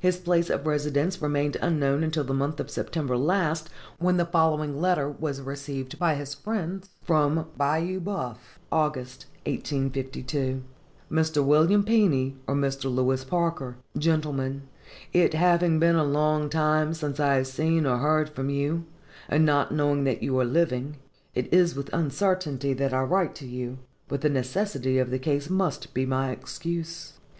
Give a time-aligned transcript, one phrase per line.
[0.00, 4.80] His place of residence remained unknown until the month of September last, when the following
[4.80, 10.64] letter was received by his friends: Bayou Beouf, August, 1852.
[11.12, 11.44] MR.
[11.44, 12.92] WILLIAM PENY, or MR.
[12.92, 13.76] LEWIS PARKER.
[13.96, 14.62] GENTLEMEN:
[15.12, 18.84] It having been a long time since I have seen or heard from you,
[19.28, 20.96] and not knowing that you are living,
[21.36, 25.48] it is with uncertainty that I write to you; but the necessity of the case
[25.48, 27.12] must be my excuse.